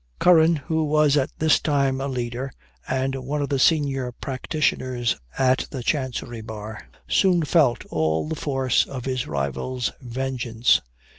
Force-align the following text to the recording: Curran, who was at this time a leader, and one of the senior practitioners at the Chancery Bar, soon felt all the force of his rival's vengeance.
Curran, 0.17 0.55
who 0.55 0.85
was 0.85 1.15
at 1.15 1.29
this 1.37 1.59
time 1.59 2.01
a 2.01 2.07
leader, 2.07 2.51
and 2.87 3.13
one 3.17 3.43
of 3.43 3.49
the 3.49 3.59
senior 3.59 4.11
practitioners 4.11 5.15
at 5.37 5.67
the 5.69 5.83
Chancery 5.83 6.41
Bar, 6.41 6.89
soon 7.07 7.43
felt 7.43 7.85
all 7.91 8.27
the 8.27 8.33
force 8.33 8.87
of 8.87 9.05
his 9.05 9.27
rival's 9.27 9.91
vengeance. 10.01 10.81